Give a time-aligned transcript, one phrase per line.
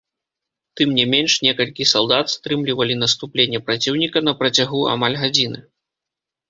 [0.79, 5.59] Тым не менш, некалькі салдат стрымлівалі наступленне праціўніка на працягу амаль гадзіны.